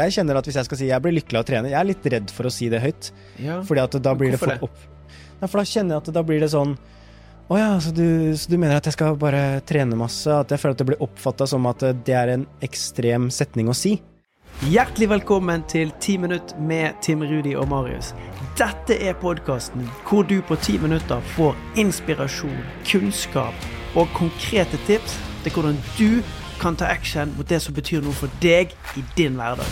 Jeg 0.00 0.16
kjenner 0.16 0.38
at 0.40 0.48
hvis 0.48 0.58
jeg 0.60 0.68
skal 0.68 0.80
si 0.80 0.88
jeg 0.90 1.04
blir 1.04 1.16
lykkelig 1.18 1.40
av 1.40 1.44
å 1.44 1.48
trene, 1.48 1.72
jeg 1.72 1.80
er 1.80 1.88
litt 1.88 2.08
redd 2.14 2.32
for 2.34 2.48
å 2.48 2.54
si 2.54 2.70
det 2.72 2.80
høyt. 2.82 3.10
Ja. 3.42 3.60
Fordi 3.66 3.84
at 3.84 3.98
da 4.02 4.14
blir 4.16 4.34
det 4.34 4.40
for 4.42 4.68
opp... 4.68 4.86
Nei, 5.40 5.48
for 5.48 5.60
da 5.60 5.66
kjenner 5.66 5.96
jeg 5.96 6.04
at 6.04 6.12
da 6.14 6.22
blir 6.26 6.42
det 6.42 6.50
sånn 6.52 6.74
Å 7.50 7.56
ja, 7.56 7.68
så 7.80 7.90
du, 7.96 8.04
så 8.36 8.50
du 8.52 8.58
mener 8.60 8.76
at 8.76 8.86
jeg 8.86 8.94
skal 8.94 9.16
bare 9.18 9.62
trene 9.66 9.96
masse? 9.98 10.28
At 10.28 10.52
jeg 10.52 10.60
føler 10.60 10.76
at 10.76 10.82
det 10.82 10.88
blir 10.92 11.04
oppfatta 11.06 11.48
som 11.48 11.64
at 11.70 11.82
det 12.06 12.14
er 12.14 12.34
en 12.36 12.44
ekstrem 12.66 13.30
setning 13.34 13.72
å 13.72 13.76
si? 13.76 13.96
Hjertelig 14.68 15.08
velkommen 15.08 15.62
til 15.72 15.88
10 16.04 16.18
minutt 16.20 16.52
med 16.60 16.98
Tim 17.00 17.22
Rudi 17.24 17.54
og 17.56 17.70
Marius. 17.70 18.12
Dette 18.60 18.98
er 19.00 19.16
podkasten 19.16 19.86
hvor 20.04 20.26
du 20.28 20.36
på 20.44 20.58
10 20.58 20.82
minutter 20.84 21.24
får 21.32 21.56
inspirasjon, 21.80 22.58
kunnskap 22.84 23.96
og 23.96 24.12
konkrete 24.18 24.76
tips 24.84 25.16
til 25.46 25.56
hvordan 25.56 25.80
du 25.96 26.20
kan 26.60 26.76
ta 26.76 26.84
action 26.84 27.32
mot 27.36 27.48
det 27.48 27.62
som 27.62 27.74
betyr 27.74 28.04
noe 28.04 28.12
for 28.12 28.28
deg 28.42 28.74
i 28.96 29.04
din 29.16 29.38
hverdag. 29.40 29.68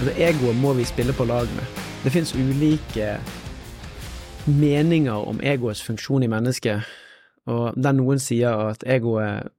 Altså, 0.00 0.12
egoet 0.16 0.56
må 0.56 0.72
vi 0.76 0.84
spille 0.88 1.12
på 1.12 1.24
lag 1.28 1.48
med. 1.56 1.80
Det 2.04 2.12
fins 2.12 2.34
ulike 2.34 3.18
meninger 4.46 5.12
om 5.28 5.40
egoets 5.44 5.82
funksjon 5.84 6.22
i 6.24 6.30
mennesket, 6.32 6.84
og 7.46 7.74
der 7.76 7.96
noen 7.96 8.20
sier 8.20 8.70
at 8.70 8.84
egoet 8.86 9.50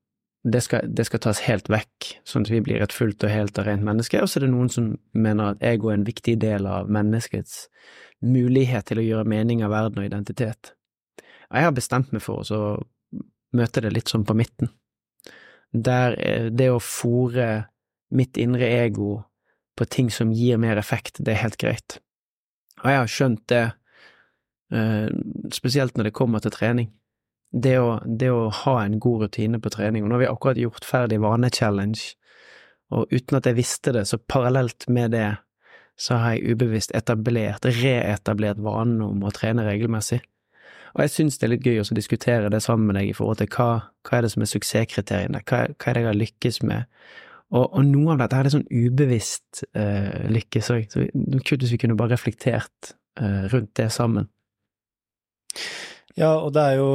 det 0.43 0.63
skal, 0.65 0.87
det 0.97 1.05
skal 1.05 1.21
tas 1.21 1.43
helt 1.45 1.69
vekk, 1.69 2.07
sånn 2.25 2.47
at 2.47 2.49
vi 2.49 2.61
blir 2.65 2.81
et 2.81 2.93
fullt 2.93 3.21
og 3.23 3.29
helt 3.29 3.59
og 3.61 3.67
rent 3.67 3.85
menneske, 3.85 4.21
og 4.21 4.29
så 4.29 4.39
er 4.39 4.47
det 4.47 4.53
noen 4.55 4.71
som 4.73 4.95
mener 5.13 5.53
at 5.53 5.61
ego 5.61 5.91
er 5.91 5.99
en 5.99 6.07
viktig 6.07 6.39
del 6.41 6.65
av 6.65 6.89
menneskets 6.89 7.67
mulighet 8.21 8.89
til 8.89 9.01
å 9.01 9.05
gjøre 9.05 9.29
mening 9.29 9.63
av 9.65 9.73
verden 9.73 10.01
og 10.01 10.07
identitet. 10.07 10.73
Jeg 11.51 11.67
har 11.67 11.75
bestemt 11.75 12.13
meg 12.13 12.23
for 12.23 12.45
å 12.55 12.61
møte 13.57 13.83
det 13.83 13.91
litt 13.91 14.11
sånn 14.11 14.23
på 14.27 14.35
midten, 14.37 14.71
der 15.71 16.15
det 16.51 16.69
å 16.71 16.79
fòre 16.83 17.65
mitt 18.15 18.37
indre 18.39 18.67
ego 18.83 19.21
på 19.79 19.87
ting 19.87 20.11
som 20.11 20.31
gir 20.35 20.59
mer 20.61 20.79
effekt, 20.79 21.19
det 21.19 21.33
er 21.33 21.43
helt 21.45 21.59
greit. 21.59 21.99
Og 22.81 22.89
jeg 22.91 22.99
har 22.99 23.11
skjønt 23.11 23.43
det, 23.51 23.65
spesielt 25.55 25.97
når 25.97 26.09
det 26.09 26.15
kommer 26.15 26.43
til 26.43 26.53
trening. 26.55 26.91
Det 27.51 27.75
å, 27.81 27.99
det 28.05 28.29
å 28.31 28.47
ha 28.61 28.77
en 28.85 28.99
god 29.03 29.25
rutine 29.25 29.59
på 29.59 29.71
trening, 29.73 30.03
og 30.03 30.11
nå 30.11 30.15
har 30.15 30.23
vi 30.23 30.31
akkurat 30.31 30.59
gjort 30.61 30.87
ferdig 30.87 31.19
vanechallenge, 31.23 32.13
og 32.91 33.11
uten 33.11 33.39
at 33.39 33.47
jeg 33.47 33.57
visste 33.57 33.91
det, 33.95 34.05
så 34.07 34.19
parallelt 34.19 34.87
med 34.91 35.11
det, 35.15 35.27
så 36.01 36.17
har 36.17 36.35
jeg 36.35 36.55
ubevisst 36.55 36.93
etablert, 36.97 37.65
reetablert 37.77 38.61
vanen 38.63 39.03
om 39.05 39.25
å 39.25 39.33
trene 39.35 39.65
regelmessig. 39.67 40.21
Og 40.95 41.03
jeg 41.05 41.13
syns 41.13 41.37
det 41.39 41.47
er 41.47 41.53
litt 41.53 41.67
gøy 41.67 41.79
å 41.83 41.95
diskutere 41.95 42.49
det 42.51 42.59
sammen 42.65 42.89
med 42.89 42.97
deg 42.99 43.11
i 43.11 43.15
forhold 43.15 43.39
til 43.39 43.51
hva, 43.53 43.67
hva 44.07 44.17
er 44.17 44.25
det 44.25 44.31
som 44.33 44.43
er 44.43 44.49
suksesskriteriene, 44.51 45.43
hva, 45.47 45.61
hva 45.71 45.91
er 45.91 45.97
det 45.97 46.03
jeg 46.03 46.09
har 46.09 46.19
lykkes 46.19 46.59
med, 46.67 47.01
og, 47.51 47.65
og, 47.65 47.81
noe 47.83 48.13
av 48.13 48.21
dette 48.21 48.37
er 48.37 48.47
litt 48.47 48.53
sånn 48.55 48.69
ubevisst 48.71 49.63
uh, 49.75 50.27
lykke, 50.31 50.61
så, 50.63 50.77
kult 50.87 51.65
hvis 51.65 51.73
vi 51.75 51.81
kunne 51.83 51.97
bare 51.99 52.15
reflektert 52.15 52.93
uh, 53.19 53.43
rundt 53.51 53.73
det 53.79 53.89
sammen. 53.91 54.29
Ja, 56.15 56.37
og 56.37 56.53
det 56.55 56.63
er 56.63 56.79
jo 56.79 56.91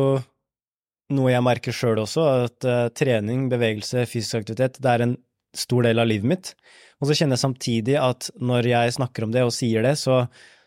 noe 1.17 1.31
jeg 1.31 1.45
merker 1.45 1.77
sjøl 1.77 2.01
også, 2.03 2.25
at 2.48 2.69
uh, 2.69 2.87
trening, 2.97 3.51
bevegelse, 3.53 4.07
fysisk 4.09 4.41
aktivitet, 4.41 4.81
det 4.81 4.95
er 4.95 5.05
en 5.05 5.15
stor 5.55 5.86
del 5.86 5.98
av 6.02 6.08
livet 6.11 6.28
mitt. 6.33 6.52
Og 7.00 7.08
så 7.11 7.16
kjenner 7.19 7.36
jeg 7.36 7.44
samtidig 7.44 7.97
at 8.00 8.30
når 8.41 8.66
jeg 8.72 8.94
snakker 8.97 9.27
om 9.27 9.33
det 9.34 9.42
og 9.44 9.52
sier 9.52 9.84
det, 9.84 9.94
så, 10.00 10.22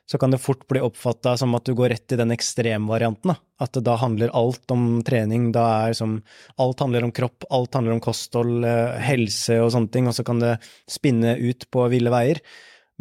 så 0.09 0.17
kan 0.22 0.31
det 0.33 0.39
fort 0.41 0.67
bli 0.69 0.81
oppfatta 0.85 1.35
som 1.41 1.55
at 1.58 1.66
du 1.66 1.73
går 1.77 1.89
rett 1.95 2.13
i 2.13 2.19
den 2.19 2.31
ekstremvarianten. 2.35 3.33
At 3.61 3.77
da 3.83 3.95
handler 4.00 4.31
alt 4.38 4.69
om 4.72 5.02
trening, 5.05 5.52
da 5.52 5.66
er 5.89 5.97
som 5.97 6.19
Alt 6.61 6.80
handler 6.85 7.03
om 7.07 7.11
kropp, 7.11 7.45
alt 7.50 7.73
handler 7.75 7.97
om 7.97 8.02
kosthold, 8.03 8.63
helse 9.03 9.57
og 9.61 9.72
sånne 9.73 9.91
ting, 9.94 10.07
og 10.07 10.16
så 10.17 10.23
kan 10.27 10.39
det 10.41 10.55
spinne 10.89 11.35
ut 11.38 11.66
på 11.73 11.88
ville 11.91 12.13
veier. 12.13 12.41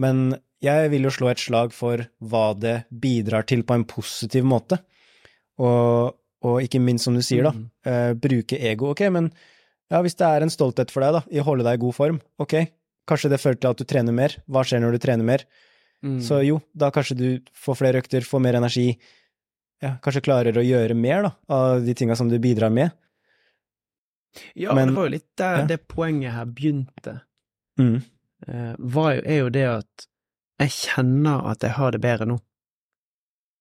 Men 0.01 0.37
jeg 0.65 0.91
vil 0.91 1.07
jo 1.07 1.13
slå 1.15 1.29
et 1.31 1.39
slag 1.43 1.71
for 1.77 2.03
hva 2.19 2.47
det 2.59 2.81
bidrar 2.91 3.45
til 3.47 3.63
på 3.63 3.77
en 3.77 3.85
positiv 3.87 4.43
måte. 4.49 4.81
Og, 5.63 6.17
og 6.47 6.59
ikke 6.63 6.81
minst, 6.83 7.07
som 7.07 7.15
du 7.19 7.23
sier, 7.23 7.47
da, 7.47 7.53
Mm. 7.55 7.69
uh, 7.87 8.13
bruke 8.15 8.59
ego. 8.59 8.91
Ok, 8.93 9.05
men 9.11 9.31
ja, 9.91 10.03
hvis 10.05 10.15
det 10.21 10.27
er 10.29 10.45
en 10.45 10.53
stolthet 10.53 10.91
for 10.93 11.01
deg, 11.05 11.13
da, 11.19 11.23
i 11.33 11.41
å 11.41 11.47
holde 11.47 11.65
deg 11.65 11.79
i 11.79 11.83
god 11.87 11.95
form, 11.97 12.21
ok, 12.43 12.55
kanskje 13.09 13.31
det 13.33 13.41
fører 13.41 13.61
til 13.63 13.71
at 13.71 13.79
du 13.81 13.85
trener 13.89 14.13
mer. 14.13 14.35
Hva 14.49 14.65
skjer 14.69 14.83
når 14.85 14.97
du 14.99 14.99
trener 15.05 15.25
mer? 15.25 15.45
Mm. 16.05 16.19
Så 16.23 16.43
jo, 16.47 16.61
da 16.77 16.91
kanskje 16.95 17.17
du 17.19 17.29
får 17.57 17.79
flere 17.81 18.03
økter, 18.03 18.23
får 18.29 18.43
mer 18.45 18.59
energi, 18.61 18.93
ja, 19.83 19.95
kanskje 20.05 20.23
klarer 20.27 20.57
å 20.61 20.65
gjøre 20.67 20.95
mer, 20.99 21.23
da, 21.29 21.33
av 21.55 21.85
de 21.87 21.95
tinga 21.97 22.17
som 22.19 22.29
du 22.31 22.37
bidrar 22.43 22.71
med. 22.75 22.91
ja, 24.55 24.75
men- 24.75 24.89
det 24.89 24.95
var 24.95 25.05
jo 25.09 25.11
litt 25.17 25.37
der 25.37 25.57
ja. 25.59 25.67
det 25.67 25.89
poenget 25.89 26.33
her 26.33 26.45
begynte, 26.47 27.21
Mm. 27.79 28.03
var 28.79 29.15
jo, 29.15 29.23
er 29.25 29.39
jo 29.39 29.49
det 29.51 29.65
at 29.67 30.07
jeg 30.61 30.69
kjenner 30.71 31.47
at 31.51 31.61
jeg 31.63 31.71
har 31.71 31.91
det 31.93 32.01
bedre 32.01 32.27
nå. 32.27 32.39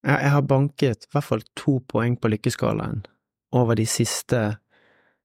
Jeg, 0.06 0.20
jeg 0.22 0.30
har 0.32 0.42
banket 0.42 1.04
i 1.06 1.10
hvert 1.14 1.24
fall 1.24 1.42
to 1.56 1.80
poeng 1.88 2.16
på 2.20 2.30
lykkeskalaen 2.30 3.04
over 3.54 3.76
de 3.76 3.86
siste 3.86 4.58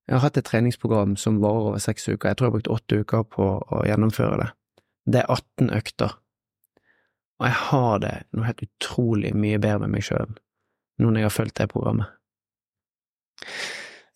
Jeg 0.09 0.17
har 0.19 0.25
hatt 0.27 0.37
et 0.41 0.45
treningsprogram 0.49 1.17
som 1.17 1.39
varer 1.43 1.69
over 1.71 1.79
seks 1.83 2.09
uker. 2.09 2.29
Jeg 2.33 2.37
tror 2.39 2.47
jeg 2.47 2.51
har 2.51 2.57
brukt 2.59 2.73
åtte 2.75 3.01
uker 3.05 3.23
på 3.31 3.47
å 3.63 3.83
gjennomføre 3.87 4.39
det. 4.41 4.49
Det 5.07 5.21
er 5.23 5.31
18 5.31 5.71
økter. 5.79 6.17
Og 7.41 7.47
jeg 7.49 7.57
har 7.71 7.99
det 8.03 8.15
noe 8.35 8.47
helt 8.49 8.65
utrolig 8.67 9.33
mye 9.35 9.59
bedre 9.63 9.81
med 9.87 9.95
meg 9.97 10.05
sjøl 10.07 10.35
nå 11.03 11.09
når 11.11 11.23
jeg 11.23 11.27
har 11.27 11.35
fulgt 11.35 11.57
det 11.59 11.69
programmet. 11.73 12.11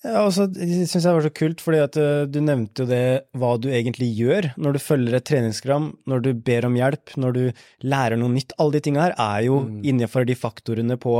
Ja, 0.07 0.21
og 0.23 0.31
så 0.37 0.45
syns 0.55 0.93
jeg 0.95 1.03
det 1.03 1.15
var 1.17 1.25
så 1.25 1.33
kult, 1.35 1.63
fordi 1.65 1.79
at 1.83 1.97
eh, 1.99 2.27
du 2.31 2.37
nevnte 2.45 2.85
jo 2.85 2.91
det 2.91 3.01
hva 3.41 3.55
du 3.59 3.67
egentlig 3.75 4.07
gjør 4.15 4.53
når 4.61 4.77
du 4.77 4.83
følger 4.85 5.17
et 5.19 5.27
treningsprogram, 5.27 5.89
når 6.07 6.23
du 6.23 6.29
ber 6.47 6.69
om 6.69 6.77
hjelp, 6.79 7.17
når 7.19 7.35
du 7.35 7.43
lærer 7.91 8.21
noe 8.21 8.31
nytt. 8.37 8.55
Alle 8.63 8.77
de 8.77 8.85
tinga 8.87 9.09
her 9.09 9.17
er 9.19 9.47
jo 9.49 9.57
Mm. 9.65 9.81
innenfor 9.83 10.27
de 10.29 10.37
faktorene 10.39 10.99
på 11.03 11.17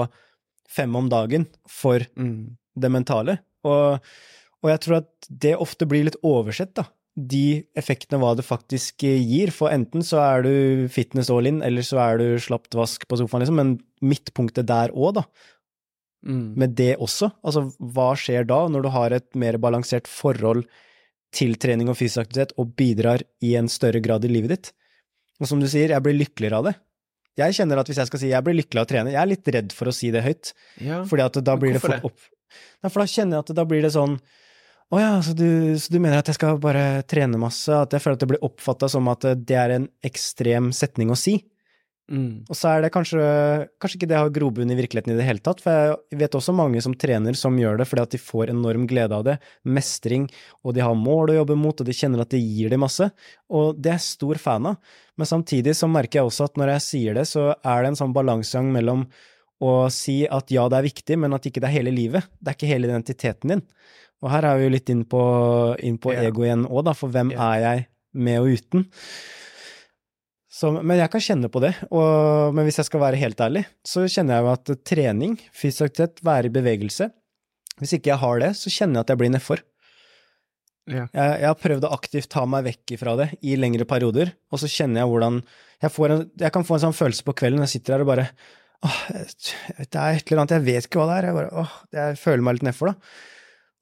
fem 0.71 0.95
om 0.99 1.09
dagen 1.11 1.49
for 1.67 1.99
det 2.07 2.91
mentale. 2.93 3.39
Og, 3.67 3.99
og 4.67 4.73
jeg 4.73 4.83
tror 4.83 5.01
at 5.01 5.29
det 5.47 5.57
ofte 5.63 5.87
blir 5.89 6.09
litt 6.09 6.19
oversett, 6.27 6.75
da. 6.77 6.89
De 7.17 7.63
effektene 7.79 8.19
hva 8.21 8.35
det 8.37 8.45
faktisk 8.45 9.07
eh, 9.09 9.23
gir. 9.23 9.53
For 9.55 9.73
enten 9.73 10.03
så 10.05 10.19
er 10.21 10.43
du 10.45 10.55
fitness 10.93 11.31
all 11.33 11.49
in, 11.49 11.63
eller 11.65 11.87
så 11.87 12.01
er 12.03 12.19
du 12.21 12.27
slapt 12.43 12.77
vask 12.77 13.07
på 13.09 13.19
sofaen, 13.23 13.45
liksom. 13.45 13.61
Men 13.61 13.77
midtpunktet 14.05 14.69
der 14.69 14.93
òg, 14.93 15.21
da. 15.21 15.25
Mm. 16.27 16.57
Med 16.59 16.75
det 16.77 16.97
også. 16.99 17.31
Altså, 17.47 17.69
hva 17.79 18.11
skjer 18.19 18.49
da, 18.51 18.65
når 18.73 18.85
du 18.85 18.91
har 18.93 19.15
et 19.15 19.29
mer 19.39 19.61
balansert 19.63 20.11
forhold 20.11 20.67
til 21.37 21.55
trening 21.61 21.89
og 21.93 21.97
fysisk 22.01 22.27
aktivitet, 22.27 22.57
og 22.61 22.75
bidrar 22.77 23.25
i 23.45 23.55
en 23.57 23.71
større 23.71 24.03
grad 24.05 24.27
i 24.27 24.33
livet 24.33 24.57
ditt? 24.57 24.73
Og 25.41 25.49
som 25.49 25.63
du 25.63 25.69
sier, 25.71 25.95
jeg 25.95 26.05
blir 26.05 26.17
lykkeligere 26.19 26.61
av 26.61 26.71
det. 26.71 26.77
Jeg 27.37 27.57
kjenner 27.59 27.81
at 27.81 27.91
hvis 27.91 27.99
jeg 28.01 28.09
skal 28.09 28.21
si 28.23 28.31
jeg 28.31 28.45
blir 28.45 28.57
lykkelig 28.57 28.81
av 28.81 28.87
å 28.87 28.89
trene, 28.89 29.13
jeg 29.13 29.21
er 29.21 29.29
litt 29.29 29.51
redd 29.53 29.75
for 29.77 29.91
å 29.91 29.95
si 29.95 30.09
det 30.13 30.25
høyt. 30.25 30.53
Ja. 30.81 31.03
Fordi 31.09 31.25
at 31.27 31.37
da 31.45 31.57
blir 31.61 31.77
Hvorfor 31.77 31.93
det 31.93 32.01
for 32.01 32.11
opp... 32.11 32.33
Nei, 32.81 32.91
for 32.91 33.03
da 33.03 33.09
kjenner 33.11 33.37
jeg 33.37 33.45
at 33.45 33.57
da 33.59 33.65
blir 33.69 33.85
det 33.85 33.93
sånn 33.93 34.17
Å 34.95 35.01
ja, 35.03 35.15
så 35.23 35.33
du, 35.35 35.75
så 35.83 35.91
du 35.91 35.99
mener 35.99 36.21
at 36.21 36.29
jeg 36.31 36.39
skal 36.39 36.61
bare 36.63 37.03
trene 37.11 37.41
masse? 37.43 37.75
At 37.75 37.95
jeg 37.95 38.05
føler 38.05 38.19
at 38.19 38.23
det 38.23 38.31
blir 38.31 38.47
oppfatta 38.47 38.89
som 38.91 39.09
at 39.11 39.27
det 39.43 39.59
er 39.59 39.75
en 39.75 39.89
ekstrem 40.07 40.71
setning 40.77 41.11
å 41.11 41.19
si. 41.19 41.41
Mm. 42.07 42.47
Og 42.47 42.55
så 42.55 42.71
er 42.71 42.85
det 42.85 42.93
kanskje 42.95 43.19
Kanskje 43.83 43.97
ikke 43.99 44.09
det 44.13 44.19
har 44.21 44.29
grobunn 44.31 44.71
i 44.71 44.77
virkeligheten 44.79 45.11
i 45.11 45.17
det 45.19 45.25
hele 45.27 45.43
tatt, 45.43 45.59
for 45.65 45.97
jeg 46.07 46.21
vet 46.21 46.37
også 46.39 46.55
mange 46.55 46.79
som 46.85 46.95
trener 46.95 47.35
som 47.35 47.57
gjør 47.59 47.81
det 47.81 47.89
fordi 47.91 48.05
at 48.05 48.15
de 48.15 48.21
får 48.23 48.53
enorm 48.53 48.85
glede 48.87 49.17
av 49.17 49.25
det, 49.27 49.35
mestring, 49.67 50.29
og 50.63 50.77
de 50.77 50.85
har 50.87 50.95
mål 50.95 51.33
å 51.33 51.39
jobbe 51.41 51.59
mot, 51.59 51.75
og 51.75 51.89
de 51.89 51.97
kjenner 51.97 52.23
at 52.23 52.31
det 52.31 52.45
gir 52.45 52.71
dem 52.71 52.85
masse, 52.87 53.11
og 53.51 53.81
det 53.81 53.91
er 53.91 53.99
jeg 53.99 54.07
stor 54.07 54.39
fan 54.39 54.71
av. 54.71 54.95
Men 55.19 55.31
samtidig 55.33 55.75
så 55.75 55.91
merker 55.91 56.21
jeg 56.21 56.31
også 56.31 56.47
at 56.47 56.61
når 56.61 56.77
jeg 56.77 56.87
sier 56.87 57.19
det, 57.19 57.27
så 57.27 57.49
er 57.57 57.83
det 57.83 57.91
en 57.91 57.99
sånn 58.05 58.15
balansegang 58.15 58.71
mellom 58.75 59.09
å 59.67 59.75
si 59.91 60.21
at 60.29 60.53
ja, 60.53 60.69
det 60.71 60.79
er 60.79 60.91
viktig, 60.91 61.19
men 61.19 61.35
at 61.35 61.47
ikke 61.49 61.63
det 61.65 61.71
er 61.71 61.79
hele 61.79 61.95
livet. 61.95 62.31
Det 62.39 62.53
er 62.53 62.59
ikke 62.59 62.71
hele 62.71 62.91
identiteten 62.91 63.57
din. 63.57 63.67
Og 64.25 64.31
her 64.33 64.47
er 64.49 64.57
vi 64.59 64.65
jo 64.69 64.73
litt 64.73 64.89
inn 64.93 65.05
på, 65.05 65.21
inn 65.85 65.99
på 66.01 66.15
Ja. 66.15 66.23
ego 66.31 66.47
igjen 66.47 66.65
òg, 66.67 66.85
da, 66.89 66.93
for 66.97 67.13
hvem 67.13 67.33
Ja. 67.35 67.51
er 67.55 67.61
jeg 67.67 67.87
med 68.15 68.41
og 68.41 68.49
uten? 68.57 68.87
Så, 70.57 70.71
men 70.73 70.97
jeg 70.97 71.11
kan 71.13 71.21
kjenne 71.21 71.51
på 71.53 71.61
det, 71.61 71.75
og, 71.93 72.55
men 72.57 72.65
hvis 72.65 72.79
jeg 72.81 72.87
skal 72.89 73.03
være 73.03 73.19
helt 73.21 73.41
ærlig, 73.45 73.67
så 73.85 74.07
kjenner 74.09 74.39
jeg 74.39 74.45
jo 74.47 74.53
at 74.55 74.85
trening, 74.89 75.35
fysisk 75.53 75.91
aktivitet, 75.91 76.23
være 76.25 76.49
i 76.49 76.55
bevegelse 76.55 77.11
Hvis 77.77 77.93
ikke 77.99 78.09
jeg 78.15 78.23
har 78.23 78.39
det, 78.41 78.53
så 78.57 78.71
kjenner 78.73 78.97
jeg 79.03 79.05
at 79.05 79.11
jeg 79.13 79.19
blir 79.21 79.33
nedfor. 79.35 79.61
Ja. 80.89 81.03
Jeg, 81.13 81.41
jeg 81.43 81.49
har 81.51 81.59
prøvd 81.61 81.85
å 81.85 81.93
aktivt 81.93 82.31
ta 82.33 82.47
meg 82.49 82.65
vekk 82.65 82.95
ifra 82.97 83.17
det 83.21 83.27
i 83.45 83.57
lengre 83.61 83.85
perioder, 83.85 84.31
og 84.49 84.63
så 84.63 84.71
kjenner 84.71 85.03
jeg 85.03 85.11
hvordan 85.13 85.41
jeg, 85.83 85.93
får 85.93 86.15
en, 86.15 86.23
jeg 86.41 86.55
kan 86.55 86.65
få 86.65 86.79
en 86.79 86.85
sånn 86.87 86.97
følelse 86.97 87.27
på 87.27 87.35
kvelden 87.37 87.61
når 87.61 87.69
jeg 87.69 87.75
sitter 87.83 87.99
her 87.99 88.05
og 88.07 88.11
bare 88.15 88.27
åh, 88.87 89.01
det 89.13 89.99
er 89.99 90.17
et 90.17 90.31
eller 90.31 90.41
annet, 90.47 90.55
jeg 90.57 90.65
vet 90.71 90.87
ikke 90.89 91.03
hva 91.03 91.09
det 91.11 91.19
er, 91.19 91.29
jeg 91.29 91.37
bare 91.43 91.53
åh, 91.67 91.75
jeg 91.99 92.17
føler 92.23 92.47
meg 92.47 92.57
litt 92.57 92.67
nedfor, 92.71 92.95
da. 92.95 93.19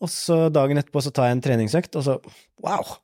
Og 0.03 0.11
så 0.11 0.49
dagen 0.53 0.81
etterpå 0.81 1.03
så 1.05 1.13
tar 1.15 1.29
jeg 1.31 1.37
en 1.39 1.45
treningsøkt, 1.45 1.95
og 2.01 2.03
så 2.07 2.17
wow, 2.65 2.97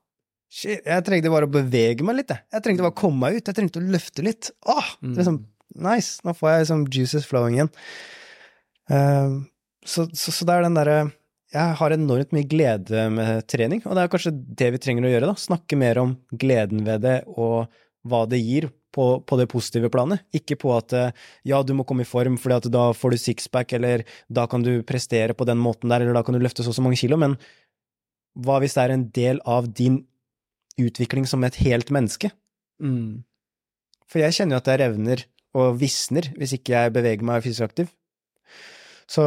shit, 0.51 0.83
jeg 0.85 1.05
trengte 1.07 1.31
bare 1.33 1.47
å 1.47 1.53
bevege 1.55 2.05
meg 2.05 2.19
litt, 2.21 2.33
jeg. 2.35 2.43
Jeg 2.57 2.65
trengte 2.67 2.85
bare 2.85 2.95
å 2.97 3.01
komme 3.01 3.23
meg 3.23 3.39
ut, 3.39 3.47
jeg 3.47 3.57
trengte 3.57 3.81
å 3.81 3.87
løfte 3.95 4.25
litt. 4.27 4.51
Åh, 4.69 4.91
Mm. 5.01 5.15
liksom, 5.17 5.39
nice, 5.87 6.19
nå 6.27 6.35
får 6.37 6.51
jeg 6.51 6.65
liksom 6.65 6.83
juices 6.93 7.27
flowing 7.31 7.55
igjen. 7.61 7.71
Uh, 8.91 9.41
så, 9.87 10.09
så, 10.13 10.33
så 10.35 10.45
det 10.49 10.57
er 10.57 10.65
den 10.67 10.75
derre 10.77 10.99
Jeg 11.55 11.77
har 11.79 11.93
enormt 11.95 12.35
mye 12.35 12.47
glede 12.47 13.05
med 13.11 13.47
trening, 13.51 13.81
og 13.87 13.95
det 13.97 14.03
er 14.05 14.11
kanskje 14.13 14.33
det 14.35 14.69
vi 14.75 14.79
trenger 14.83 15.07
å 15.07 15.11
gjøre, 15.15 15.31
da. 15.33 15.39
Snakke 15.41 15.79
mer 15.79 15.99
om 16.03 16.13
gleden 16.39 16.85
ved 16.87 17.03
det, 17.07 17.17
og 17.27 17.71
hva 18.07 18.21
det 18.31 18.39
gir 18.43 18.69
på, 18.95 19.07
på, 19.23 19.39
det 19.39 19.49
positive 19.53 19.91
planet. 19.93 20.25
Ikke 20.37 20.59
på 20.61 20.75
at 20.77 20.95
ja, 21.47 21.63
du 21.63 21.73
må 21.79 21.87
komme 21.89 22.07
i 22.07 22.09
form 22.09 22.39
fordi 22.41 22.59
at 22.59 22.69
da 22.75 22.91
får 22.97 23.15
du 23.15 23.23
sixpack, 23.23 23.75
eller 23.79 24.05
da 24.29 24.47
kan 24.51 24.65
du 24.67 24.83
prestere 24.87 25.37
på 25.37 25.47
den 25.49 25.61
måten 25.63 25.93
der, 25.93 26.05
eller 26.05 26.19
da 26.19 26.25
kan 26.27 26.37
du 26.37 26.43
løfte 26.43 26.67
så 26.67 26.73
og 26.73 26.79
så 26.79 26.85
mange 26.85 27.01
kilo, 27.01 27.19
men 27.21 27.39
hva 28.39 28.61
hvis 28.63 28.77
det 28.77 28.85
er 28.85 28.95
en 28.95 29.09
del 29.15 29.41
av 29.49 29.69
din 29.75 30.03
utvikling 30.81 31.27
som 31.29 31.45
et 31.45 31.59
helt 31.65 31.91
menneske? 31.95 32.31
Mm. 32.83 33.23
For 34.11 34.23
jeg 34.23 34.37
kjenner 34.37 34.57
jo 34.57 34.63
at 34.63 34.71
jeg 34.71 34.83
revner 34.83 35.25
og 35.59 35.81
visner 35.81 36.31
hvis 36.39 36.55
ikke 36.57 36.77
jeg 36.77 36.95
beveger 36.95 37.27
meg 37.27 37.43
fysisk 37.45 37.67
aktiv. 37.67 37.91
Så, 39.11 39.25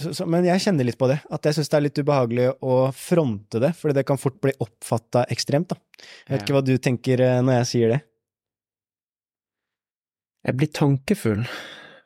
så, 0.00 0.24
men 0.28 0.46
jeg 0.48 0.64
kjenner 0.64 0.88
litt 0.88 0.98
på 1.00 1.08
det, 1.10 1.18
at 1.28 1.44
jeg 1.44 1.58
syns 1.58 1.72
det 1.72 1.78
er 1.78 1.84
litt 1.84 2.00
ubehagelig 2.00 2.50
å 2.64 2.78
fronte 2.96 3.60
det, 3.60 3.74
fordi 3.76 3.98
det 3.98 4.06
kan 4.08 4.20
fort 4.20 4.38
bli 4.44 4.54
oppfatta 4.64 5.26
ekstremt, 5.32 5.74
da. 5.74 5.80
Jeg 6.24 6.32
vet 6.32 6.46
ikke 6.46 6.56
hva 6.56 6.64
du 6.64 6.74
tenker 6.80 7.24
eh, 7.24 7.40
når 7.44 7.60
jeg 7.60 7.70
sier 7.72 7.92
det? 7.94 8.00
Jeg 10.46 10.56
blir 10.58 10.72
tankefull 10.74 11.44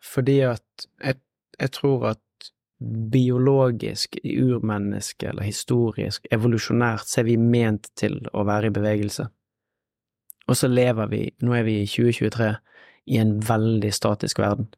fordi 0.02 0.40
at 0.44 0.86
jeg, 1.04 1.20
jeg 1.60 1.72
tror 1.76 2.08
at 2.10 2.20
biologisk, 3.12 4.16
urmenneske 4.24 5.28
eller 5.30 5.46
historisk, 5.46 6.26
evolusjonært, 6.34 7.06
så 7.06 7.20
er 7.22 7.28
vi 7.30 7.38
ment 7.38 7.88
til 7.98 8.18
å 8.34 8.44
være 8.48 8.70
i 8.70 8.74
bevegelse. 8.74 9.28
Og 10.50 10.58
så 10.58 10.68
lever 10.68 11.10
vi, 11.12 11.22
nå 11.46 11.54
er 11.54 11.66
vi 11.66 11.78
i 11.82 11.88
2023, 11.88 12.48
i 13.14 13.18
en 13.22 13.36
veldig 13.46 13.92
statisk 13.94 14.42
verden. 14.42 14.68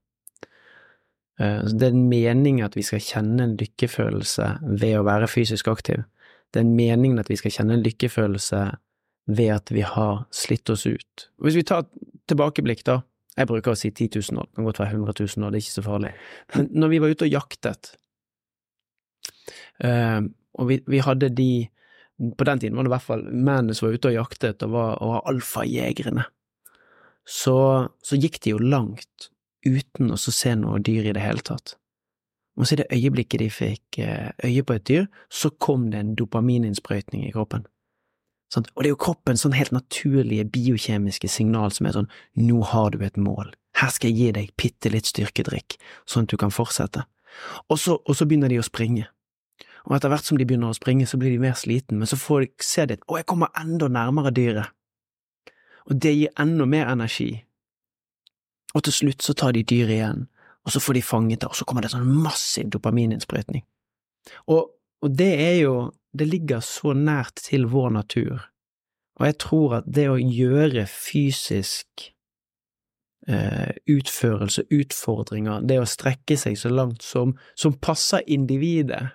Eh, 1.41 1.65
det 1.65 1.89
er 1.89 1.95
en 1.95 2.09
mening 2.09 2.61
at 2.65 2.77
vi 2.77 2.85
skal 2.87 3.03
kjenne 3.03 3.49
en 3.49 3.57
lykkefølelse 3.61 4.51
ved 4.69 4.99
å 4.99 5.07
være 5.09 5.31
fysisk 5.31 5.69
aktiv. 5.73 6.05
Det 6.53 6.61
er 6.61 6.67
en 6.69 6.77
mening 6.77 7.19
at 7.19 7.33
vi 7.33 7.39
skal 7.41 7.57
kjenne 7.57 7.79
en 7.79 7.85
lykkefølelse 7.85 8.63
ved 9.35 9.51
at 9.57 9.73
vi 9.73 9.83
har 9.89 10.27
slitt 10.35 10.71
oss 10.71 10.85
ut. 10.87 11.29
Hvis 11.43 11.57
vi 11.57 11.65
tar 11.67 11.89
tilbakeblikk, 12.29 12.85
da, 12.87 13.01
jeg 13.35 13.51
bruker 13.51 13.75
å 13.75 13.79
si 13.79 13.91
10 13.91 14.21
000 14.21 14.41
år, 14.41 14.49
det 14.49 14.59
kan 14.59 14.69
godt 14.69 14.81
være 14.83 14.95
100 14.95 15.15
000 15.19 15.47
år, 15.47 15.53
det 15.53 15.59
er 15.59 15.65
ikke 15.65 15.75
så 15.75 15.85
farlig. 15.85 16.13
Men 16.55 16.69
når 16.83 16.93
vi 16.93 17.01
var 17.03 17.15
ute 17.15 17.27
og 17.27 17.35
jaktet, 17.35 17.91
uh, 19.83 20.21
og 20.55 20.71
vi, 20.71 20.79
vi, 20.87 21.01
hadde 21.03 21.33
de 21.35 21.51
På 22.39 22.47
den 22.47 22.61
tiden 22.63 22.77
var 22.79 22.87
det 22.87 22.93
i 22.93 22.95
hvert 22.95 23.09
fall 23.09 23.25
mennene 23.27 23.75
som 23.75 23.89
var 23.89 23.97
ute 23.99 24.11
og 24.13 24.15
jaktet 24.15 24.63
og 24.63 24.71
var, 24.71 24.93
og 25.03 25.09
var 25.11 25.25
alfajegerne. 25.33 26.29
Så, 27.27 27.57
så 28.07 28.19
gikk 28.21 28.39
de 28.45 28.53
jo 28.53 28.61
langt 28.63 29.33
uten 29.67 30.13
å 30.15 30.19
se 30.21 30.53
noe 30.61 30.79
dyr 30.79 31.09
i 31.09 31.15
det 31.17 31.25
hele 31.25 31.43
tatt. 31.43 31.75
Og 32.55 32.69
så 32.69 32.77
i 32.77 32.81
det 32.85 32.93
øyeblikket 32.95 33.43
de 33.43 33.51
fikk 33.51 33.99
eh, 33.99 34.31
øye 34.47 34.63
på 34.63 34.77
et 34.77 34.87
dyr, 34.87 35.07
så 35.27 35.51
kom 35.59 35.89
det 35.91 36.05
en 36.05 36.15
dopamininnsprøytning 36.15 37.27
i 37.27 37.33
kroppen. 37.35 37.67
Sånn, 38.53 38.67
og 38.75 38.85
det 38.85 38.91
er 38.91 38.95
jo 38.95 39.01
kroppens 39.01 39.43
sånn 39.45 39.57
helt 39.57 39.73
naturlige 39.75 40.45
biokjemiske 40.53 41.29
signal 41.33 41.73
som 41.75 41.89
er 41.89 41.97
sånn 41.97 42.11
nå 42.39 42.61
har 42.71 42.95
du 42.95 43.03
et 43.03 43.17
mål, 43.19 43.55
her 43.81 43.91
skal 43.91 44.13
jeg 44.13 44.19
gi 44.19 44.35
deg 44.37 44.53
bitte 44.61 44.93
litt 44.93 45.09
styrkedrikk, 45.11 45.79
sånn 46.07 46.29
at 46.29 46.35
du 46.35 46.39
kan 46.39 46.55
fortsette. 46.55 47.03
Og 47.73 47.81
så, 47.83 47.97
og 47.99 48.15
så, 48.15 48.27
begynner 48.29 48.53
de 48.53 48.61
å 48.63 48.67
springe. 48.67 49.09
Og 49.85 49.97
etter 49.97 50.13
hvert 50.13 50.29
som 50.29 50.39
de 50.39 50.47
begynner 50.47 50.71
å 50.71 50.77
springe, 50.77 51.09
så 51.11 51.19
blir 51.21 51.35
de 51.35 51.41
mer 51.43 51.57
sliten, 51.59 51.99
men 51.99 52.09
så 52.09 52.19
får 52.21 52.45
de 52.45 52.51
se 52.65 52.87
det, 52.89 53.01
å, 53.09 53.19
jeg 53.19 53.27
kommer 53.29 53.51
enda 53.59 53.91
nærmere 53.91 54.33
dyret. 54.35 54.71
Og 55.91 55.99
det 56.01 56.15
gir 56.15 56.39
enda 56.41 56.69
mer 56.71 56.93
energi. 56.93 57.33
Og 58.75 58.87
til 58.87 58.95
slutt 58.95 59.27
så 59.27 59.35
tar 59.37 59.53
de 59.57 59.65
dyret 59.67 59.99
igjen, 59.99 60.25
og 60.65 60.73
så 60.73 60.81
får 60.81 60.97
de 60.97 61.05
fanget 61.05 61.43
det, 61.43 61.51
og 61.51 61.59
så 61.59 61.67
kommer 61.69 61.85
det 61.85 61.93
sånn 61.93 62.07
massiv 62.07 62.71
dopamininnsprøytning. 62.73 63.67
Og, 64.55 64.71
og 65.05 65.19
det 65.19 65.33
er 65.43 65.59
jo 65.59 65.75
det 66.15 66.29
ligger 66.31 66.63
så 66.65 66.95
nært 66.95 67.43
til 67.49 67.67
vår 67.71 67.91
natur, 67.99 68.45
og 69.19 69.27
jeg 69.27 69.39
tror 69.43 69.79
at 69.81 69.87
det 69.87 70.09
å 70.11 70.19
gjøre 70.19 70.87
fysisk 70.91 72.09
eh, 73.29 73.75
utførelse, 73.91 74.67
utfordringer, 74.75 75.63
det 75.67 75.79
å 75.83 75.89
strekke 75.89 76.39
seg 76.39 76.59
så 76.59 76.73
langt 76.73 77.05
som, 77.07 77.37
som 77.59 77.77
passer 77.79 78.25
individet, 78.27 79.15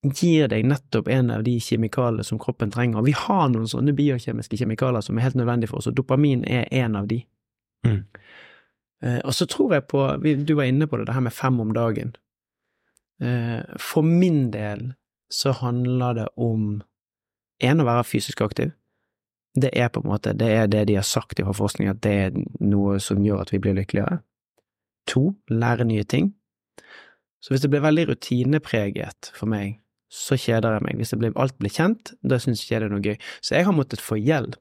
gir 0.00 0.48
deg 0.48 0.64
nettopp 0.64 1.10
en 1.12 1.30
av 1.34 1.42
de 1.44 1.58
kjemikaliene 1.60 2.24
som 2.24 2.40
kroppen 2.40 2.70
trenger. 2.72 3.02
Og 3.02 3.10
vi 3.10 3.16
har 3.16 3.50
noen 3.52 3.68
sånne 3.68 3.92
biokjemiske 3.96 4.56
kjemikalier 4.62 5.04
som 5.04 5.18
er 5.18 5.28
helt 5.28 5.36
nødvendige 5.36 5.72
for 5.72 5.82
oss, 5.82 5.90
og 5.90 5.98
dopamin 5.98 6.44
er 6.48 6.70
en 6.72 6.96
av 6.96 7.10
de. 7.10 7.20
Mm. 7.86 8.00
Eh, 9.04 9.20
og 9.24 9.36
så 9.36 9.46
tror 9.48 9.76
jeg 9.76 9.86
på, 9.92 10.06
du 10.24 10.54
var 10.56 10.70
inne 10.70 10.88
på 10.88 10.98
det, 10.98 11.06
det 11.08 11.16
her 11.16 11.26
med 11.28 11.36
fem 11.36 11.60
om 11.60 11.74
dagen. 11.76 12.14
Eh, 13.20 13.60
for 13.76 14.06
min 14.06 14.48
del 14.54 14.94
så 15.30 15.54
handler 15.56 16.16
det 16.18 16.28
om 16.36 16.80
en, 17.60 17.82
å 17.82 17.86
være 17.86 18.06
fysisk 18.08 18.42
aktiv. 18.44 18.72
Det 19.58 19.70
er 19.74 19.90
på 19.90 20.02
en 20.02 20.10
måte, 20.12 20.34
det 20.36 20.48
er 20.54 20.68
det 20.70 20.86
de 20.90 20.98
har 20.98 21.06
sagt 21.06 21.40
i 21.40 21.44
forskning, 21.44 21.90
at 21.90 22.02
det 22.06 22.12
er 22.24 22.36
noe 22.62 22.98
som 23.02 23.22
gjør 23.24 23.44
at 23.44 23.52
vi 23.54 23.60
blir 23.62 23.76
lykkeligere. 23.78 24.20
To, 25.10 25.30
lære 25.50 25.86
nye 25.88 26.06
ting. 26.06 26.32
Så 27.40 27.54
hvis 27.54 27.64
det 27.64 27.70
blir 27.72 27.82
veldig 27.82 28.10
rutinepreget 28.12 29.32
for 29.34 29.50
meg, 29.50 29.80
så 30.10 30.36
kjeder 30.38 30.76
jeg 30.76 30.84
meg. 30.86 30.98
Hvis 31.00 31.14
blir, 31.18 31.34
alt 31.38 31.56
blir 31.58 31.72
kjent, 31.72 32.12
da 32.22 32.38
syns 32.42 32.66
jeg 32.66 32.82
det 32.82 32.90
er 32.90 32.94
noe 32.94 33.04
gøy. 33.04 33.16
Så 33.40 33.56
jeg 33.56 33.66
har 33.66 33.74
måttet 33.74 34.02
få 34.02 34.18
hjelp 34.20 34.58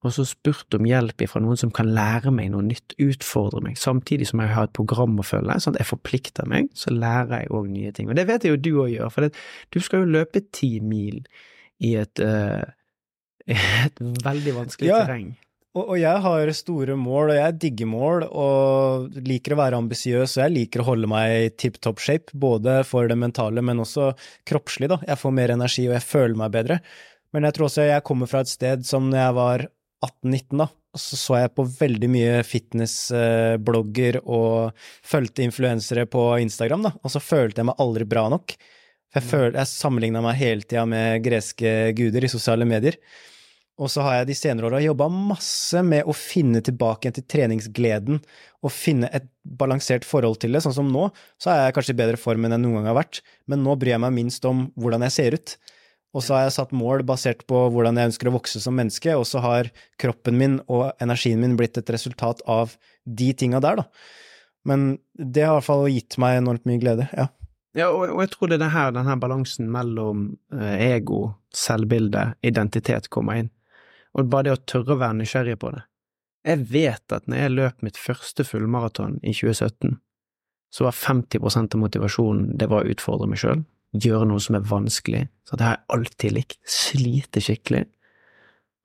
og 0.00 0.14
så 0.16 0.24
spurt 0.24 0.76
om 0.76 0.86
hjelp 0.88 1.26
fra 1.28 1.42
noen 1.44 1.58
som 1.60 1.72
kan 1.74 1.90
lære 1.92 2.32
meg 2.32 2.48
noe 2.54 2.64
nytt, 2.64 2.94
utfordre 3.02 3.60
meg, 3.66 3.76
samtidig 3.80 4.30
som 4.30 4.40
jeg 4.40 4.54
har 4.54 4.68
et 4.68 4.76
program 4.76 5.18
å 5.20 5.26
følge, 5.26 5.58
sånn 5.60 5.76
at 5.76 5.82
jeg 5.82 5.90
forplikter 5.90 6.48
meg, 6.48 6.70
så 6.76 6.94
lærer 6.94 7.44
jeg 7.44 7.52
òg 7.56 7.68
nye 7.68 7.92
ting. 7.96 8.08
Og 8.08 8.16
det 8.16 8.24
vet 8.30 8.46
jeg 8.46 8.54
jo 8.54 8.62
du 8.64 8.70
òg 8.86 8.94
gjør, 8.94 9.12
for 9.12 9.26
det, 9.26 9.34
du 9.68 9.80
skal 9.84 10.04
jo 10.04 10.14
løpe 10.16 10.42
ti 10.56 10.78
mil 10.80 11.20
i 11.84 11.94
et, 12.00 12.24
uh, 12.24 12.64
et 13.84 14.02
veldig 14.24 14.56
vanskelig 14.62 14.88
ja. 14.88 15.04
terreng. 15.04 15.34
Og, 15.70 15.84
og, 15.84 15.96
jeg 16.00 16.22
har 16.24 16.50
store 16.56 16.96
mål, 16.98 17.30
og 17.30 17.36
jeg 17.36 17.58
digger 17.62 17.90
mål, 17.92 18.24
og 18.26 19.20
liker 19.22 19.54
å 19.54 19.60
være 19.60 19.78
ambisiøs, 19.84 20.32
og 20.32 20.42
jeg 20.42 20.54
liker 20.56 20.82
å 20.82 20.88
holde 20.88 21.10
meg 21.12 21.34
i 21.36 21.52
tipp 21.54 21.76
topp 21.84 22.00
shape, 22.02 22.34
både 22.34 22.80
for 22.88 23.06
det 23.06 23.18
mentale, 23.20 23.62
men 23.62 23.84
også 23.84 24.08
kroppslig, 24.48 24.88
da. 24.90 24.98
Jeg 25.06 25.20
får 25.20 25.36
mer 25.36 25.54
energi, 25.54 25.84
og 25.86 25.94
jeg 25.94 26.08
føler 26.08 26.40
meg 26.40 26.56
bedre. 26.56 26.80
Men 27.30 27.46
jeg 27.46 27.54
tror 27.54 27.68
også 27.68 27.86
jeg 27.86 28.06
kommer 28.08 28.26
fra 28.32 28.42
et 28.42 28.50
sted 28.50 28.82
som 28.88 29.06
når 29.12 29.20
jeg 29.20 29.36
var 29.36 29.66
18-19, 30.00 30.60
da, 30.62 30.66
så 30.96 31.18
så 31.20 31.38
jeg 31.38 31.54
på 31.54 31.64
veldig 31.68 32.10
mye 32.10 32.36
fitnessblogger 32.46 34.20
og 34.24 34.84
fulgte 35.06 35.44
influensere 35.44 36.06
på 36.10 36.24
Instagram, 36.42 36.86
da, 36.88 36.94
og 37.00 37.12
så 37.12 37.22
følte 37.22 37.62
jeg 37.62 37.70
meg 37.70 37.82
aldri 37.84 38.06
bra 38.08 38.28
nok. 38.32 38.56
For 39.10 39.20
jeg, 39.20 39.26
mm. 39.26 39.32
følte, 39.32 39.58
jeg 39.58 39.72
sammenligna 39.74 40.22
meg 40.24 40.38
hele 40.38 40.66
tida 40.66 40.86
med 40.88 41.24
greske 41.24 41.74
guder 41.98 42.26
i 42.26 42.32
sosiale 42.32 42.68
medier. 42.68 42.98
Og 43.80 43.88
så 43.88 44.04
har 44.04 44.18
jeg 44.18 44.28
de 44.28 44.36
senere 44.36 44.68
åra 44.68 44.82
jobba 44.84 45.06
masse 45.08 45.80
med 45.86 46.04
å 46.04 46.14
finne 46.16 46.60
tilbake 46.64 47.06
igjen 47.06 47.16
til 47.16 47.26
treningsgleden, 47.32 48.20
og 48.60 48.74
finne 48.74 49.08
et 49.16 49.30
balansert 49.42 50.04
forhold 50.04 50.36
til 50.42 50.52
det. 50.52 50.60
Sånn 50.64 50.76
som 50.76 50.90
nå, 50.92 51.06
så 51.40 51.52
er 51.52 51.62
jeg 51.62 51.76
kanskje 51.78 51.94
i 51.96 52.00
bedre 52.02 52.20
form 52.20 52.44
enn 52.44 52.58
jeg 52.58 52.64
noen 52.66 52.80
gang 52.80 52.90
har 52.92 52.98
vært, 53.00 53.22
men 53.48 53.64
nå 53.64 53.76
bryr 53.80 53.94
jeg 53.94 54.04
meg 54.04 54.16
minst 54.18 54.44
om 54.48 54.66
hvordan 54.76 55.06
jeg 55.08 55.16
ser 55.16 55.38
ut. 55.38 55.56
Og 56.10 56.24
så 56.26 56.34
har 56.34 56.46
jeg 56.46 56.56
satt 56.56 56.72
mål 56.74 57.04
basert 57.06 57.44
på 57.50 57.66
hvordan 57.70 57.98
jeg 57.98 58.10
ønsker 58.10 58.30
å 58.30 58.34
vokse 58.34 58.62
som 58.62 58.74
menneske, 58.78 59.14
og 59.14 59.26
så 59.30 59.42
har 59.44 59.70
kroppen 60.00 60.38
min 60.40 60.56
og 60.66 60.90
energien 61.02 61.42
min 61.42 61.54
blitt 61.58 61.78
et 61.78 61.92
resultat 61.94 62.42
av 62.50 62.74
de 63.06 63.30
tinga 63.38 63.60
der, 63.62 63.82
da. 63.82 63.86
Men 64.66 64.98
det 65.14 65.46
har 65.46 65.54
i 65.54 65.60
hvert 65.60 65.68
fall 65.68 65.86
gitt 65.88 66.18
meg 66.20 66.40
enormt 66.40 66.66
mye 66.68 66.82
glede, 66.82 67.06
ja. 67.14 67.30
Ja, 67.78 67.86
og, 67.94 68.08
og 68.10 68.24
jeg 68.24 68.32
tror 68.32 68.50
det 68.50 68.58
er 68.58 68.72
her, 68.74 68.90
den 68.90 69.06
her 69.06 69.18
balansen 69.22 69.68
mellom 69.70 70.24
eh, 70.50 70.96
ego, 70.96 71.36
selvbilde, 71.54 72.32
identitet 72.42 73.06
kommer 73.14 73.38
inn, 73.38 73.52
og 74.18 74.26
bare 74.32 74.48
det 74.48 74.56
å 74.56 74.62
tørre 74.72 74.96
å 74.96 75.00
være 75.04 75.20
nysgjerrig 75.20 75.54
på 75.62 75.70
det. 75.76 75.84
Jeg 76.50 76.66
vet 76.72 77.14
at 77.14 77.28
når 77.28 77.44
jeg 77.44 77.54
løp 77.54 77.84
mitt 77.86 78.00
første 78.00 78.46
fullmaraton 78.48 79.20
i 79.22 79.34
2017, 79.36 80.00
så 80.74 80.86
var 80.86 80.96
50% 80.96 81.76
av 81.76 81.82
motivasjonen 81.82 82.56
det 82.58 82.66
var 82.70 82.82
å 82.82 82.90
utfordre 82.90 83.28
meg 83.30 83.42
sjøl, 83.42 83.62
gjøre 83.96 84.28
noe 84.30 84.42
som 84.42 84.56
er 84.58 84.66
vanskelig. 84.66 85.24
Så 85.48 85.58
det 85.58 85.66
har 85.66 85.78
jeg 85.78 85.86
alltid 85.96 86.36
likt. 86.36 86.58
Slite 86.68 87.42
skikkelig. 87.42 87.84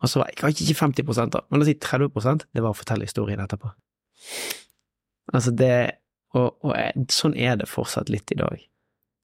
Og 0.03 0.11
så 0.11 0.21
var 0.21 0.31
jeg 0.31 0.55
ikke 0.65 0.79
50 0.81 1.31
da, 1.33 1.41
men 1.49 1.59
la 1.59 1.65
oss 1.65 1.69
si 1.71 1.77
30% 1.81 2.47
det 2.53 2.63
var 2.63 2.73
å 2.73 2.77
fortelle 2.77 3.07
historien 3.07 3.41
etterpå. 3.41 3.71
Altså, 5.33 5.51
det 5.51 6.01
Og, 6.35 6.51
og 6.67 6.73
jeg, 6.75 7.05
sånn 7.15 7.35
er 7.39 7.55
det 7.55 7.69
fortsatt 7.71 8.09
litt 8.11 8.27
i 8.33 8.35
dag. 8.35 8.59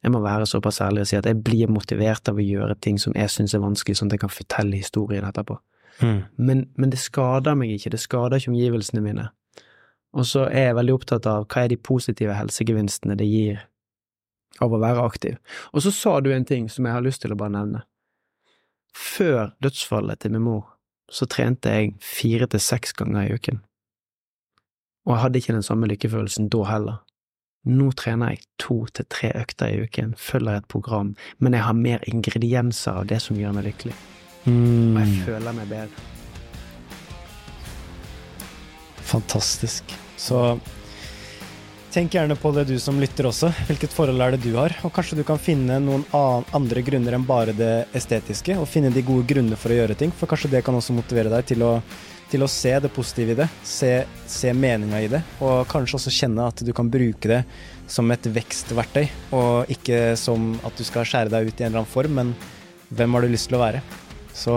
Jeg 0.01 0.11
må 0.13 0.21
være 0.23 0.45
såpass 0.47 0.79
ærlig 0.81 1.01
og 1.03 1.09
si 1.09 1.17
at 1.17 1.25
jeg 1.27 1.41
blir 1.43 1.67
motivert 1.67 2.29
av 2.31 2.37
å 2.39 2.45
gjøre 2.45 2.77
ting 2.79 2.95
som 3.01 3.11
jeg 3.19 3.27
syns 3.33 3.51
er 3.53 3.59
vanskelig, 3.59 3.97
sånn 3.99 4.07
at 4.07 4.15
jeg 4.15 4.21
kan 4.23 4.31
fortelle 4.31 4.79
historien 4.79 5.27
etterpå. 5.27 5.57
Mm. 5.99 6.21
Men, 6.37 6.63
men, 6.79 6.93
det 6.93 7.01
skader 7.03 7.57
meg 7.59 7.73
ikke, 7.75 7.91
det 7.91 7.99
skader 7.99 8.39
ikke 8.39 8.53
omgivelsene 8.53 9.03
mine. 9.03 9.27
Og 10.15 10.23
så 10.29 10.45
er 10.47 10.69
jeg 10.69 10.77
veldig 10.79 10.95
opptatt 10.95 11.27
av 11.27 11.49
hva 11.51 11.65
er 11.65 11.73
de 11.73 11.77
positive 11.83 12.37
helsegevinstene 12.39 13.19
det 13.19 13.27
gir 13.27 13.59
av 14.61 14.73
å 14.73 14.81
være 14.81 15.05
aktiv. 15.05 15.39
Og 15.73 15.85
så 15.85 15.93
sa 15.95 16.19
du 16.21 16.31
en 16.33 16.45
ting 16.47 16.69
som 16.69 16.85
jeg 16.85 16.95
har 16.95 17.05
lyst 17.05 17.23
til 17.25 17.33
å 17.33 17.39
bare 17.39 17.55
nevne. 17.55 17.83
Før 18.95 19.53
dødsfallet 19.63 20.21
til 20.21 20.35
min 20.35 20.45
mor, 20.45 20.65
så 21.11 21.27
trente 21.27 21.71
jeg 21.71 21.95
fire 22.03 22.47
til 22.51 22.63
seks 22.63 22.93
ganger 22.99 23.27
i 23.27 23.35
uken. 23.35 23.61
Og 25.07 25.15
jeg 25.15 25.21
hadde 25.23 25.41
ikke 25.41 25.55
den 25.57 25.65
samme 25.65 25.89
lykkefølelsen 25.89 26.51
da 26.53 26.65
heller. 26.69 27.01
Nå 27.67 27.91
trener 27.97 28.33
jeg 28.33 28.45
to 28.61 28.79
til 28.89 29.05
tre 29.13 29.29
økter 29.37 29.69
i 29.69 29.83
uken, 29.85 30.15
følger 30.17 30.61
et 30.61 30.69
program, 30.71 31.13
men 31.37 31.53
jeg 31.53 31.65
har 31.65 31.77
mer 31.77 32.01
ingredienser 32.09 33.03
av 33.03 33.09
det 33.11 33.19
som 33.21 33.37
gjør 33.37 33.53
meg 33.57 33.67
lykkelig. 33.69 33.97
Og 34.49 34.97
jeg 34.97 35.19
føler 35.27 35.57
meg 35.57 35.69
bedre. 35.69 36.07
Fantastisk. 39.11 39.93
Så 40.17 40.39
tenk 41.91 42.13
gjerne 42.15 42.35
på 42.39 42.51
det 42.55 42.65
du 42.69 42.77
som 42.79 42.99
lytter 42.99 43.27
også. 43.27 43.49
Hvilket 43.67 43.93
forhold 43.93 44.23
er 44.23 44.35
det 44.35 44.45
du 44.45 44.55
har? 44.55 44.73
Og 44.87 44.93
kanskje 44.95 45.17
du 45.19 45.25
kan 45.27 45.39
finne 45.41 45.79
noen 45.83 46.05
andre 46.15 46.83
grunner 46.87 47.17
enn 47.17 47.27
bare 47.27 47.55
det 47.55 47.73
estetiske, 47.97 48.55
og 48.59 48.69
finne 48.69 48.93
de 48.93 49.03
gode 49.05 49.27
grunner 49.27 49.59
for 49.59 49.73
å 49.73 49.81
gjøre 49.81 49.97
ting. 49.99 50.13
For 50.15 50.31
kanskje 50.31 50.53
det 50.55 50.63
kan 50.65 50.77
også 50.77 50.95
motivere 50.95 51.33
deg 51.33 51.51
til 51.51 51.67
å 51.67 51.75
til 52.31 52.45
å 52.45 52.47
se 52.47 52.71
det 52.79 52.87
positive 52.95 53.33
i 53.33 53.37
det, 53.41 53.47
se, 53.67 53.89
se 54.29 54.53
meninga 54.55 55.01
i 55.03 55.09
det, 55.11 55.19
og 55.43 55.65
kanskje 55.67 55.97
også 55.97 56.13
kjenne 56.15 56.45
at 56.47 56.61
du 56.63 56.69
kan 56.71 56.87
bruke 56.87 57.27
det 57.27 57.41
som 57.91 58.07
et 58.13 58.29
vekstverktøy, 58.37 59.03
og 59.35 59.73
ikke 59.75 60.13
som 60.15 60.53
at 60.63 60.79
du 60.79 60.85
skal 60.87 61.03
skjære 61.07 61.33
deg 61.33 61.49
ut 61.49 61.59
i 61.59 61.65
en 61.65 61.73
eller 61.73 61.81
annen 61.81 61.91
form, 61.91 62.15
men 62.21 62.31
hvem 62.95 63.17
har 63.17 63.27
du 63.27 63.33
lyst 63.33 63.51
til 63.51 63.59
å 63.59 63.63
være? 63.65 63.83
Så 64.31 64.55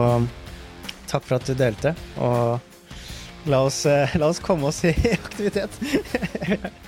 takk 1.10 1.26
for 1.26 1.40
at 1.40 1.50
du 1.50 1.58
delte, 1.58 1.96
og 2.22 3.50
la 3.50 3.64
oss, 3.66 3.82
la 3.90 4.30
oss 4.30 4.42
komme 4.44 4.70
oss 4.70 4.84
i 4.86 4.94
aktivitet. 5.18 5.82